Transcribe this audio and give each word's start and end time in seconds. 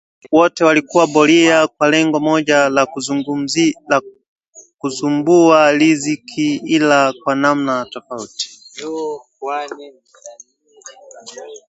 Wote 0.31 0.63
walikuwa 0.63 1.07
Boria 1.07 1.67
kwa 1.67 1.89
lengo 1.89 2.19
moja 2.19 2.69
la 3.89 4.03
kuzumbua 4.79 5.71
riziki 5.71 6.55
ila 6.55 7.13
kwa 7.23 7.35
namna 7.35 7.85
tofauti 7.85 8.49